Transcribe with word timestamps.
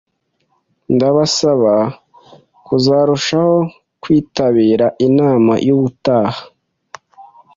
Ndabasaba 0.95 1.73
kuzarushaho 2.65 3.55
kwitabirainama 4.01 5.53
y’ 5.67 5.69
ubutaha 5.75 6.41